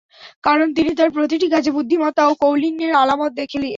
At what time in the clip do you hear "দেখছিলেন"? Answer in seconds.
3.33-3.69